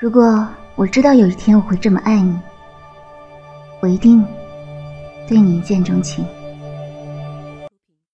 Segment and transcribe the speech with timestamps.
[0.00, 2.34] 如果我知道有一天我会这么爱你
[3.80, 4.24] 我一定
[5.28, 6.24] 对你一见钟情。